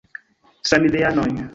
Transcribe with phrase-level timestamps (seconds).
[0.71, 1.41] Samideanoj!